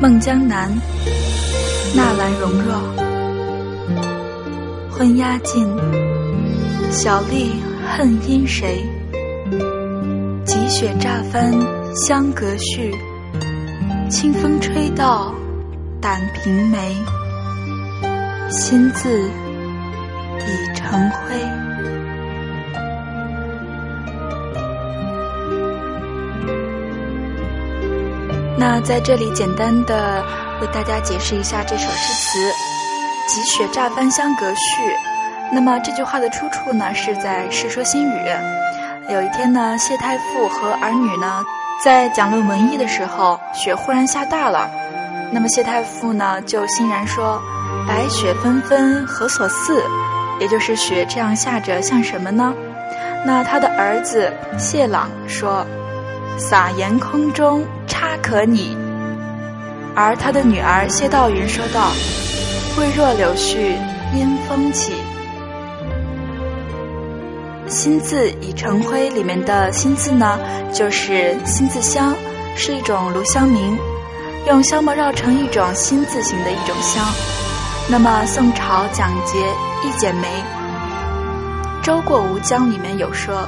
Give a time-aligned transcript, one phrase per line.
[0.00, 0.66] 孟江南，
[1.94, 2.80] 纳兰容若。
[4.90, 5.68] 昏鸦尽，
[6.90, 7.50] 小吏
[7.86, 8.82] 恨因谁？
[10.42, 11.52] 积雪乍翻
[11.94, 12.90] 香阁絮，
[14.08, 15.34] 清风吹到
[16.00, 16.96] 胆瓶梅。
[18.48, 21.36] 心字已成灰。
[28.60, 30.22] 那在这里简单的
[30.60, 32.38] 为大家解释一下这首诗词
[33.26, 34.52] 《积雪乍翻香阁絮》。
[35.50, 38.18] 那么这句话的出处呢是在《世说新语》。
[39.10, 41.42] 有一天呢，谢太傅和儿女呢
[41.82, 44.70] 在讲论文艺的时候，雪忽然下大了。
[45.32, 47.40] 那么谢太傅呢就欣然说
[47.88, 49.82] ：“白雪纷纷何所似？”
[50.38, 52.52] 也就是雪这样下着像什么呢？
[53.24, 55.66] 那他的儿子谢朗说。
[56.38, 57.62] 撒盐空中
[58.00, 58.74] 他可你，
[59.94, 61.92] 而他的女儿谢道韫说道
[62.80, 63.74] ：“未若柳絮
[64.14, 64.94] 因风起。”
[67.68, 70.38] 心字已成灰里面的心字呢，
[70.72, 72.14] 就是心字香，
[72.56, 73.76] 是一种炉香名，
[74.46, 77.04] 用香末绕成一种心字形的一种香。
[77.86, 79.38] 那么宋朝蒋捷
[79.86, 80.26] 《一剪梅》
[81.84, 83.46] 《舟过吴江》里面有说。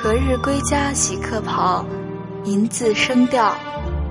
[0.00, 1.82] 何日归家洗客袍？
[2.48, 3.54] 银字声调，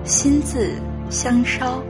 [0.04, 1.82] 心字相烧。